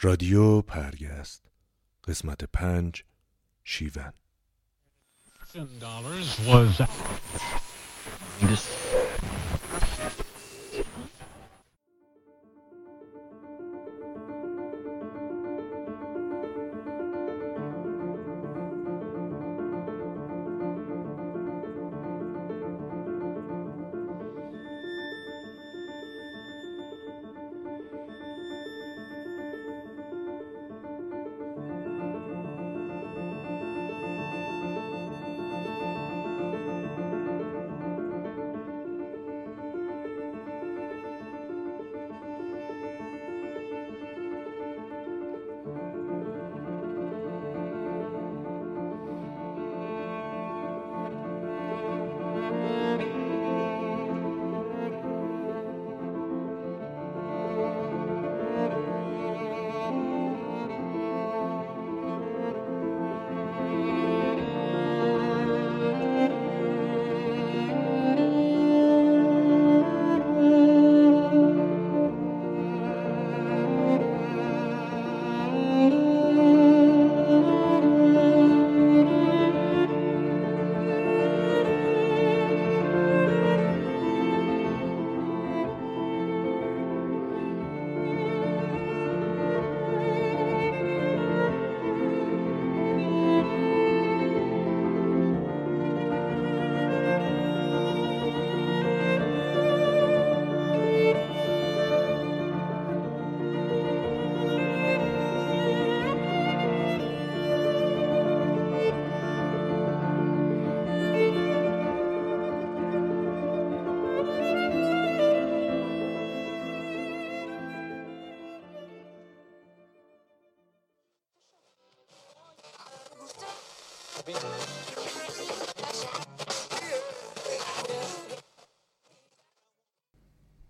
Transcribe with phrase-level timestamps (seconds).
[0.00, 1.44] رادیو پرگست.
[2.04, 3.04] قسمت پنج
[3.64, 4.12] شیون.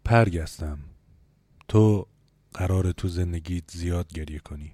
[0.08, 0.78] پرگستم
[1.68, 2.06] تو
[2.54, 4.72] قرار تو زندگیت زیاد گریه کنی.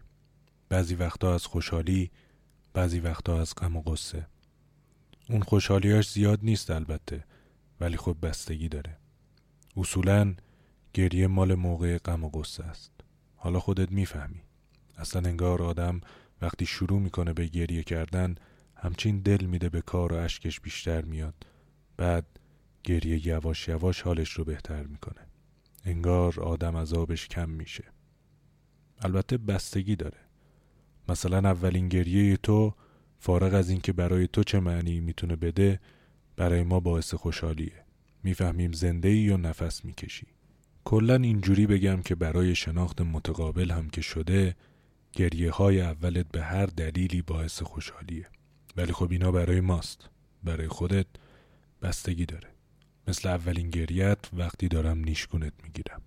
[0.69, 2.11] بعضی وقتا از خوشحالی
[2.73, 4.27] بعضی وقتا از غم و قصه
[5.31, 7.25] اون خوشحالیاش زیاد نیست البته
[7.81, 8.97] ولی خب بستگی داره.
[9.77, 10.35] اصولا
[10.93, 12.93] گریه مال موقع غم و قصه است.
[13.37, 14.43] حالا خودت می‌فهمی.
[14.97, 16.01] اصلا انگار آدم
[16.43, 18.35] وقتی شروع می‌کنه به گریه کردن
[18.77, 21.35] همچین دل میده به کار و اشکش بیشتر میاد.
[21.97, 22.27] بعد
[22.85, 25.27] گریه یواش یواش حالش رو بهتر می‌کنه.
[25.85, 27.85] انگار آدم عذابش کم میشه.
[28.99, 30.19] البته بستگی داره.
[31.09, 32.75] مثلا اولین گریه تو
[33.19, 35.81] فارغ از اینکه برای تو چه معنی می‌تونه بده
[36.37, 37.85] برای ما باعث خوشحالیه.
[38.23, 40.27] می‌فهمیم زنده ای یا نفس می‌کشی.
[40.85, 44.57] کلا اینجوری بگم که برای شناخت متقابل هم که شده
[45.13, 48.29] گریه های اولت به هر دلیلی باعث خوشحالیه.
[48.77, 50.11] ولی خب اینا برای ماست.
[50.45, 51.07] برای خودت
[51.83, 52.54] بستگی داره.
[53.09, 56.03] مثل اولین گریت وقتی دارم نیشگونت می‌گیرم.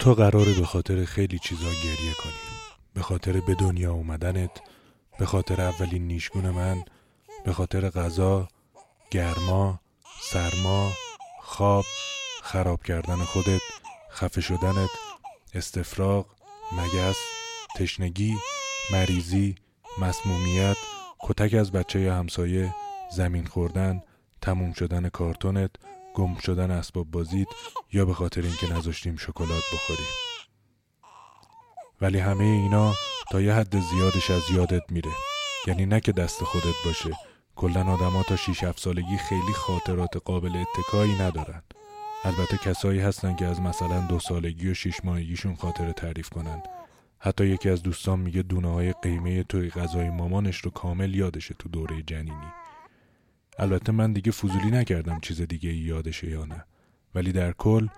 [0.00, 2.32] تو قراره به خاطر خیلی چیزا گریه کنی.
[2.94, 4.60] به خاطر به دنیا اومدنت
[5.18, 6.84] به خاطر اولین نیشگون من
[7.44, 8.48] به خاطر غذا
[9.10, 9.80] گرما
[10.32, 10.92] سرما
[11.40, 11.84] خواب
[12.42, 13.60] خراب کردن خودت
[14.10, 14.90] خفه شدنت
[15.54, 16.26] استفراغ
[16.72, 17.16] مگس
[17.76, 18.36] تشنگی
[18.92, 19.54] مریضی
[19.98, 20.76] مسمومیت
[21.20, 22.74] کتک از بچه همسایه
[23.10, 24.02] زمین خوردن
[24.40, 25.70] تموم شدن کارتونت
[26.14, 27.48] گم شدن اسباب بازیت
[27.92, 30.06] یا به خاطر اینکه نذاشتیم شکلات بخوری
[32.00, 32.94] ولی همه اینا
[33.30, 35.10] تا یه حد زیادش از یادت میره.
[35.66, 37.10] یعنی نه که دست خودت باشه.
[37.56, 41.62] کلا آدما تا 6 7 سالگی خیلی خاطرات قابل اتکایی ندارن.
[42.24, 46.62] البته کسایی هستن که از مثلا دو سالگی و شیش ماهگیشون خاطره تعریف کنن.
[47.24, 51.68] حتی یکی از دوستان میگه دونه های قیمه توی غذای مامانش رو کامل یادشه تو
[51.68, 52.52] دوره جنینی.
[53.58, 56.64] البته من دیگه فضولی نکردم چیز دیگه یادشه یا نه.
[57.14, 57.88] ولی در کل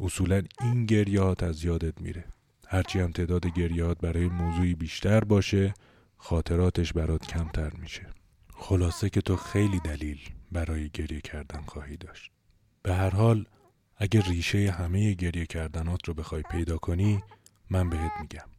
[0.00, 2.24] اصولا این گریات از یادت میره.
[2.66, 5.74] هرچی هم تعداد گریات برای موضوعی بیشتر باشه
[6.16, 8.06] خاطراتش برات کمتر میشه.
[8.54, 10.18] خلاصه که تو خیلی دلیل
[10.52, 12.30] برای گریه کردن خواهی داشت.
[12.82, 13.46] به هر حال
[13.96, 17.22] اگه ریشه همه گریه کردنات رو بخوای پیدا کنی
[17.70, 18.57] من بهت میگم.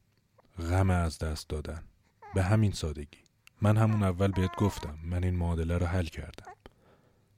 [0.59, 1.83] غم از دست دادن.
[2.35, 3.17] به همین سادگی.
[3.61, 6.51] من همون اول بهت گفتم من این معادله رو حل کردم.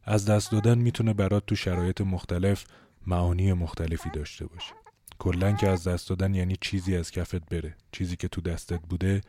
[0.03, 2.65] از دست دادن می‌تونه برات تو شرایط مختلف
[3.07, 4.73] معانی مختلفی داشته باشه.
[5.19, 7.75] کلا که از دست دادن یعنی چیزی از کفت بره.
[7.91, 9.21] چیزی که تو دستت بوده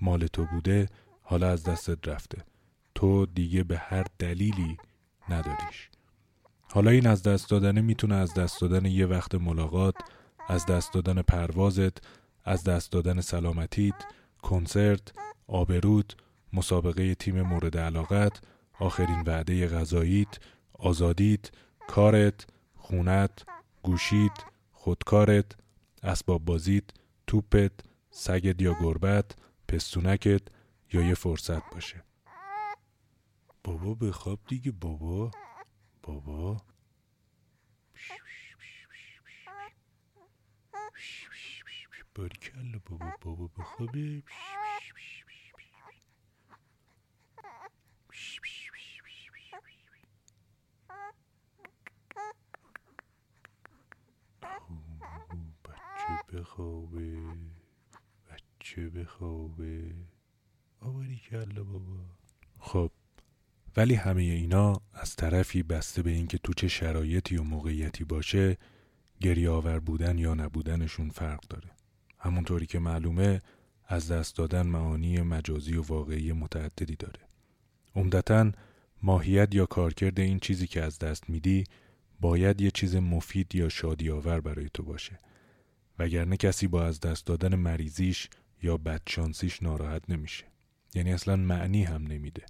[0.00, 0.88] مال تو بوده
[1.22, 2.44] حالا از دستت رفته.
[2.94, 4.76] تو دیگه به هر دلیلی
[5.28, 5.90] نداریش.
[6.62, 9.94] حالا این از دست دادن می‌تونه از دست دادن یه وقت ملاقات
[10.48, 11.98] از دست دادن پروازت
[12.50, 14.04] از دست دادن سلامتیت
[14.42, 15.12] کنسرت
[15.46, 18.40] آبرود مسابقه تیم مورد علاقت
[18.78, 20.38] آخرین وعده غذاییت
[20.72, 21.50] آزادیت
[21.88, 23.44] کارت خونت
[23.82, 24.32] گوشیت
[24.72, 25.56] خودکارت
[26.02, 26.84] اسباب بازیت
[27.26, 27.72] توپت
[28.10, 29.30] سگت یا گربت
[29.68, 30.42] پستونکت
[30.92, 32.02] یا یه فرصت باشه.
[33.64, 35.30] بابا بخواب دیگه بابا.
[36.02, 36.56] بابا.
[42.20, 44.22] باریکلا بابا بابا بخوابه
[55.64, 57.18] بچه بخوابه.
[58.30, 59.94] بچه بخوابه.
[61.30, 61.96] کلا بابا.
[62.58, 62.90] خب
[63.76, 68.58] ولی همه اینا از طرفی بسته به اینکه تو چه شرایطی و موقعیتی باشه
[69.20, 71.79] گریه آور بودن یا نبودنشون فرق داره.
[72.20, 73.40] همونطوری که معلومه
[73.86, 77.20] از دست دادن معانی مجازی و واقعی متعددی داره.
[77.94, 78.52] عمدتا
[79.02, 81.64] ماهیت یا کارکرد این چیزی که از دست میدی
[82.20, 85.18] باید یه چیز مفید یا شادی آور برای تو باشه.
[85.98, 88.28] وگرنه کسی با از دست دادن مریضیش
[88.62, 90.44] یا بدشانسیش ناراحت نمیشه.
[90.94, 92.46] یعنی اصلا معنی هم نمیده.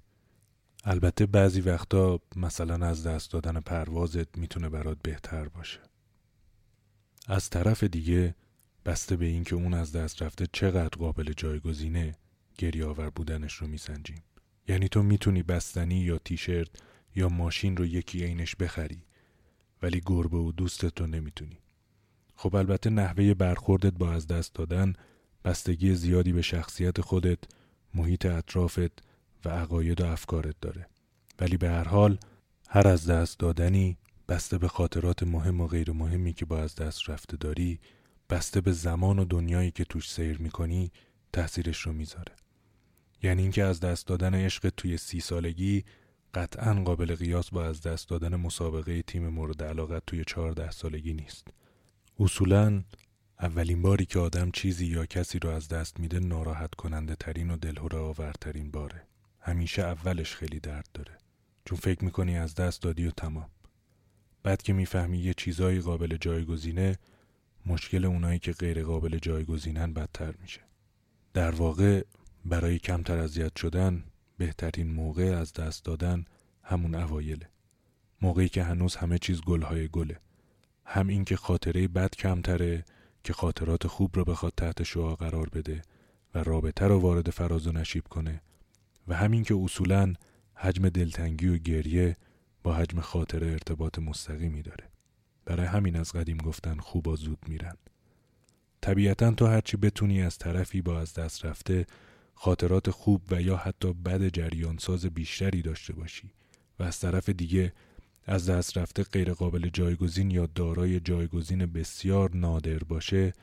[0.83, 5.79] البته بعضی وقتا مثلا از دست دادن پروازت می‌تونه برات بهتر باشه.
[7.27, 8.35] از طرف دیگه
[8.85, 12.15] بسته به اینکه اون از دست رفته چقدر قابل جایگزینه
[12.57, 14.23] گریه آور بودنش رو میسنجیم.
[14.67, 16.69] یعنی تو می‌تونی بستنی یا تیشرت
[17.15, 19.03] یا ماشین رو یکی عینش بخری
[19.81, 21.57] ولی گربه و دوستت رو نمی‌تونی.
[22.35, 24.93] خب البته نحوه برخوردت با از دست دادن
[25.45, 27.39] بستگی زیادی به شخصیت خودت
[27.93, 29.03] محیط اطرافت
[29.45, 30.87] و عقاید و افکارت داره.
[31.39, 32.17] ولی به هر حال
[32.69, 33.97] هر از دست دادنی
[34.29, 37.79] بسته به خاطرات مهم و غیر مهمی که با از دست رفته داری
[38.31, 40.91] بسته به زمان و دنیایی که توش سیر می‌کنی
[41.33, 42.35] تاثیرش رو می‌ذاره.
[43.23, 45.83] یعنی اینکه از دست دادن عشق توی سی سالگی
[46.33, 51.47] قطعا قابل قیاس با از دست دادن مسابقه تیم مورد علاقت توی چهارده سالگی نیست.
[52.19, 52.83] اصولا
[53.39, 57.57] اولین باری که آدم چیزی یا کسی رو از دست میده ناراحت کننده ترین و
[57.57, 59.07] دلهوره آورترین باره.
[59.39, 61.17] همیشه اولش خیلی درد داره.
[61.65, 63.49] چون فکر می‌کنی از دست دادی و تمام.
[64.43, 66.97] بعد که می‌فهمی یه چیزایی قابل جایگزینه
[67.65, 70.61] مشکل اونایی که غیر قابل جایگزینن بدتر میشه.
[71.33, 72.03] در واقع
[72.45, 74.03] برای کمتر اذیت شدن
[74.37, 76.25] بهترین موقع از دست دادن
[76.63, 77.49] همون اوایله.
[78.21, 80.19] موقعی که هنوز همه چیز گلهای گله.
[80.85, 82.85] هم این که خاطره بد کمتره
[83.23, 85.81] که خاطرات خوب رو بخواد تحت شعا قرار بده
[86.35, 88.41] و رابطه رو وارد فراز و نشیب کنه.
[89.07, 90.13] و همین که اصولا
[90.55, 92.17] حجم دلتنگی و گریه
[92.63, 94.90] با حجم خاطره ارتباط مستقیمی داره.
[95.45, 97.75] برای همین از قدیم گفتن خوبا زود میرن.
[98.81, 101.85] طبیعتا تو هرچی بتونی از طرفی با از دست رفته
[102.33, 106.31] خاطرات خوب و یا حتی بد جریان ساز بیشتری داشته باشی
[106.79, 107.73] و از طرف دیگه
[108.25, 113.33] از دست رفته غیرقابل جایگزین یا دارای جایگزین بسیار نادر باشه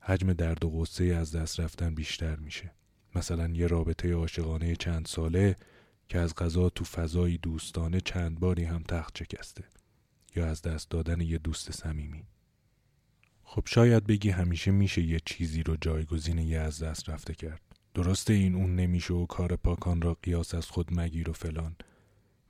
[0.00, 2.70] حجم درد و غصه از دست رفتن بیشتر میشه.
[3.14, 5.56] مثلا یه رابطه عاشقانه چند ساله
[6.08, 9.64] که از غذا تو فضایی دوستانه چند باری هم تخت شکسته.
[10.36, 12.24] یا از دست دادن یه دوست صمیمی؟
[13.42, 17.60] خب شاید بگی همیشه میشه یه چیزی رو جایگزین یه از دست رفته کرد.
[17.94, 21.76] درسته این اون نمیشه و کار پاکان را قیاس از خود مگیر و فلان.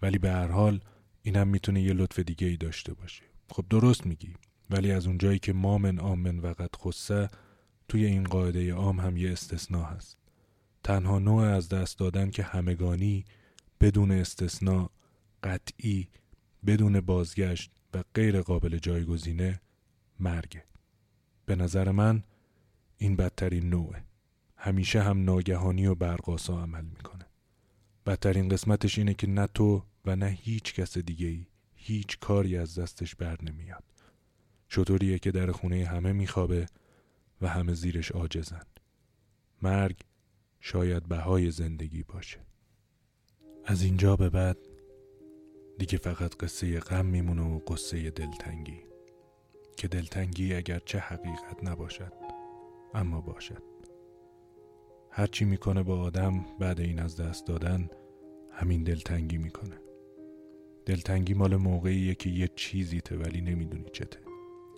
[0.03, 0.81] ولی به هر حال
[1.23, 3.23] اینم می‌تونه یه لطف دیگه ای داشته باشه.
[3.51, 4.35] خب درست میگی.
[4.71, 7.29] ولی از اونجایی که مامن آمن وقت خصه
[7.89, 10.17] توی این قاعده عام هم یه استثناء هست.
[10.85, 13.25] تنها نوع از دست دادن که همگانی
[13.81, 14.89] بدون استثناء
[15.43, 16.09] قطعی
[16.67, 19.61] بدون بازگشت و غیر قابل جایگزینه
[20.21, 20.64] مرگه.
[21.47, 22.23] به نظر من
[22.99, 24.05] این بدترین نوعه.
[24.57, 27.26] همیشه هم ناگهانی و برقاسا عمل می‌کنه.
[28.07, 32.79] بدترین قسمتش اینه که نه تو و نه هیچ کس دیگه ای هیچ کاری از
[32.79, 33.85] دستش بر نمیاد.
[34.69, 36.67] شطوریه که در خونه همه میخوابه
[37.40, 38.67] و همه زیرش آجزن
[39.62, 39.97] مرگ
[40.61, 42.40] شاید بهای زندگی باشه.
[43.64, 44.59] از اینجا به بعد
[45.81, 48.81] دیگه فقط قصه غم میمونه و قصه دلتنگی.
[49.77, 52.13] که دلتنگی اگرچه حقیقت نباشد
[52.95, 53.63] اما باشد.
[55.11, 57.91] هرچی می‌کنه با آدم بعد این از دست دادن
[58.51, 59.79] همین دلتنگی می‌کنه.
[60.87, 64.19] دلتنگی مال موقعیه که یه چیزی ته ولی نمی‌دونی چته.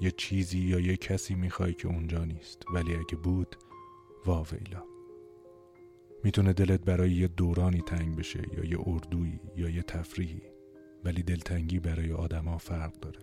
[0.01, 3.57] یه چیزی یا یه کسی می‌خوای که اونجا نیست ولی اگه بود
[4.27, 4.85] واویلا
[6.25, 10.43] می‌تونه دلت برای یه دورانی تنگ بشه یا یه اردویی یا یه تفریحی.
[11.05, 13.19] ولی دلتنگی برای آدما فرق داره.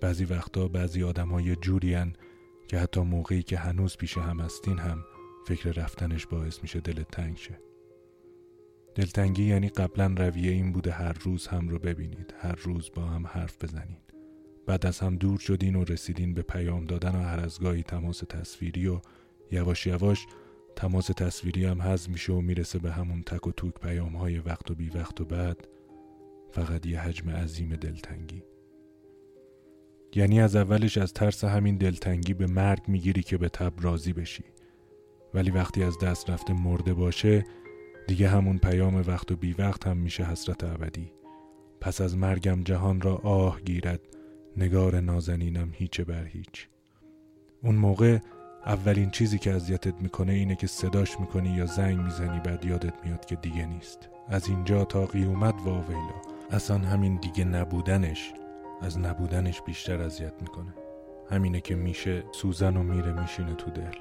[0.00, 2.12] بعضی وقتا بعضی آدم های جورین
[2.68, 5.04] که حتی موقعی که هنوز پیش هم هستین هم
[5.46, 7.58] فکر رفتنش باعث میشه دلت تنگ شه.
[8.94, 13.26] دلتنگی یعنی قبلا رویه این بوده هر روز هم رو ببینید هر روز با هم
[13.26, 14.12] حرف بزنید
[14.66, 18.18] بعد از هم دور شدین و رسیدین به پیام دادن و هر از گاهی تماس
[18.18, 19.00] تصویری و
[19.50, 20.26] یواش یواش
[20.76, 24.70] تماس تصویری هم حذف میشه و می‌رسه به همون تک و توک پیام های وقت
[24.70, 25.68] و بی وقت و بعد.
[26.52, 28.42] فقط یه حجم عظیم دلتنگی.
[30.14, 34.44] یعنی از اولش از ترس همین دلتنگی به مرگ می‌گیری که به تب راضی بشی.
[35.34, 37.44] ولی وقتی از دست رفته مرده باشه
[38.06, 41.12] دیگه همون پیام وقت و بی وقت هم میشه حسرت ابدی.
[41.80, 44.00] پس از مرگم جهان را آه گیرد
[44.56, 46.68] نگار نازنینم هیچ بر هیچ.
[47.62, 48.18] اون موقع
[48.66, 53.24] اولین چیزی که اذیتت می‌کنه اینه که صداش می‌کنی یا زنگ می‌زنی بعد یادت میاد
[53.24, 54.08] که دیگه نیست.
[54.28, 56.31] از اینجا تا قیومت واویلا.
[56.50, 58.32] اصلا همین دیگه نبودنش
[58.82, 60.74] از نبودنش بیشتر اذیت می‌کنه.
[61.30, 63.96] همینه که میشه سوزن و میره میشینه تو دل.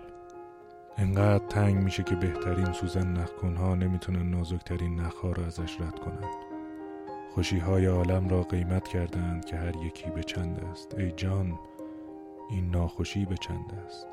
[0.98, 6.30] انقدر تنگ میشه که بهترین سوزن نخکنها نمی‌تونن نازکترین نخها رو ازش رد کنن.
[7.34, 10.96] خوشی های عالم را قیمت کردند که هر یکی به چند است.
[10.98, 11.60] ای جان
[12.50, 14.08] این ناخوشی به چند است؟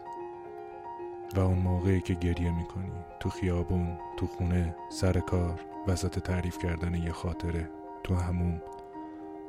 [1.37, 6.95] و اون موقعی که گریه می‌کنی تو خیابون تو خونه سر کار وسط تعریف کردن
[6.95, 7.71] یه خاطره.
[8.05, 8.63] تو همون.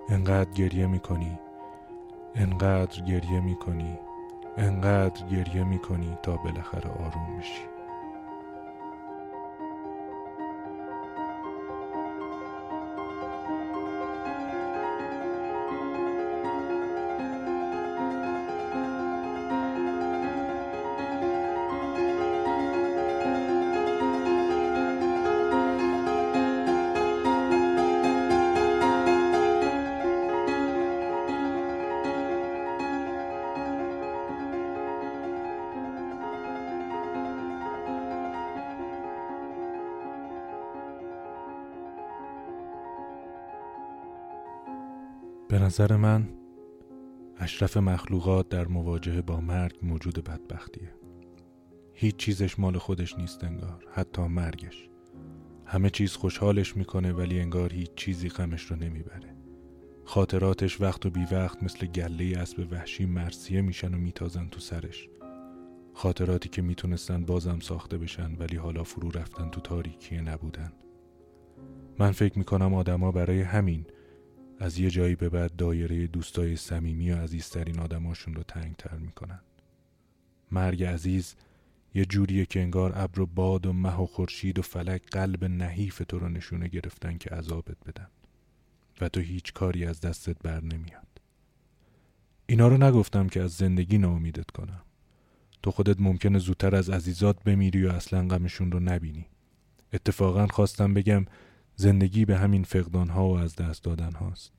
[0.09, 1.39] انقدر گریه می‌کنی.
[2.35, 3.99] انقدر گریه می‌کنی.
[4.57, 7.78] انقدر گریه می‌کنی تا بالاخره آروم میشی.
[45.59, 46.29] نظر من
[47.37, 50.93] اشرف مخلوقات در مواجهه با مرگ موجود بدبختیه.
[51.93, 54.89] هیچ چیزش مال خودش نیست انگار حتی مرگش.
[55.65, 59.35] همه چیز خوشحالش می‌کنه ولی انگار هیچ چیزی غمش رو نمی‌بره.
[60.05, 65.09] خاطراتش وقت و بی وقت مثل گله اسب وحشی مرسیه میشن و میتازن تو سرش.
[65.93, 70.71] خاطراتی که می‌تونستن بازم ساخته بشن ولی حالا فرو رفتن تو تاریکی نبودن.
[71.99, 73.85] من فکر می‌کنم آدما برای همین
[74.59, 79.39] از یه جایی به بعد دایره دوستای صمیمی و عزیزترین آدماشون رو تنگتر می‌کنن.
[80.51, 81.35] مرگ عزیز
[81.93, 86.01] یه جوریه که انگار ابر و باد و مه و خورشید و فلک قلب نحیف
[86.07, 88.07] تو رو نشونه گرفتن که عذابت بدن.
[89.01, 91.07] و تو هیچ کاری از دستت بر نمیاد.
[92.47, 94.81] اینا رو نگفتم که از زندگی ناامیدت کنم.
[95.63, 99.25] تو خودت ممکنه زودتر از عزیزات بمیری و اصلا غمشون رو نبینی.
[99.93, 101.25] اتفاقا خواستم بگم
[101.81, 104.51] زندگی به همین فقدان ها و از دست دادن هاست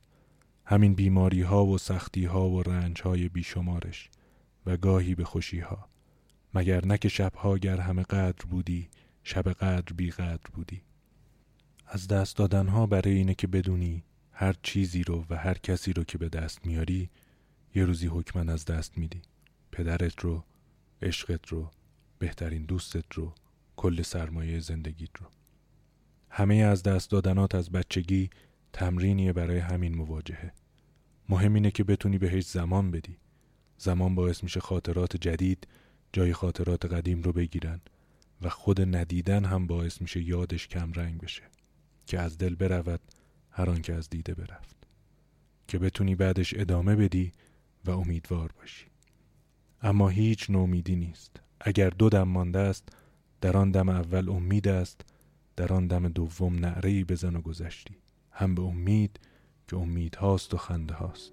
[0.64, 4.10] همین بیماری ها و سختی ها و رنج های بیشمارش
[4.66, 5.88] و گاهی به خوشی ها
[6.54, 8.88] مگر نه که شبها گر همه قدر بودی
[9.24, 10.82] شب قدر بی قدر بودی.
[11.86, 16.04] از دست دادن ها برای اینه که بدونی هر چیزی رو و هر کسی رو
[16.04, 17.10] که به دست میاری
[17.74, 19.22] یه روزی حکمن از دست میدی.
[19.72, 20.44] پدرت رو
[21.02, 21.70] عشقت رو
[22.18, 23.34] بهترین دوستت رو
[23.76, 25.26] کل سرمایه زندگیت رو.
[26.30, 28.30] همه از دست دادنات از بچگی
[28.72, 30.52] تمرینیه برای همین مواجهه.
[31.28, 33.18] مهم اینه که بتونی بهش زمان بدی.
[33.78, 35.68] زمان باعث میشه خاطرات جدید
[36.12, 37.80] جای خاطرات قدیم رو بگیرن
[38.42, 41.42] و خود ندیدن هم باعث میشه یادش کم رنگ بشه
[42.06, 43.00] که از دل برود
[43.50, 44.76] هر که از دیده برفت.
[45.68, 47.32] که بتونی بعدش ادامه بدی
[47.84, 48.86] و امیدوار باشی.
[49.82, 51.40] اما هیچ نومیدی نیست.
[51.60, 52.88] اگر دو دم مانده است
[53.40, 55.00] در آن دم اول امید است
[55.60, 57.96] در آن دم دوم نعره بزن و گذشتی.
[58.30, 59.20] هم به امید
[59.68, 61.32] که امید هاست و خنده هاست.